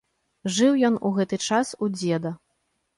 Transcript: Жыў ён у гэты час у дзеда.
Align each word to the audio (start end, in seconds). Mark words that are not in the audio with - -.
Жыў 0.55 0.79
ён 0.89 0.97
у 1.09 1.13
гэты 1.19 1.41
час 1.47 1.77
у 1.83 1.95
дзеда. 2.01 2.37